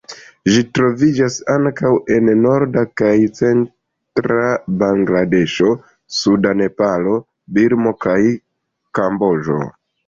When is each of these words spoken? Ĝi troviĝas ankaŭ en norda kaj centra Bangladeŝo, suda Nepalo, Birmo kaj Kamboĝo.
Ĝi 0.51 0.61
troviĝas 0.77 1.35
ankaŭ 1.55 1.91
en 2.15 2.31
norda 2.45 2.83
kaj 3.03 3.13
centra 3.41 4.49
Bangladeŝo, 4.81 5.71
suda 6.23 6.59
Nepalo, 6.65 7.17
Birmo 7.59 7.99
kaj 8.09 8.21
Kamboĝo. 9.01 9.65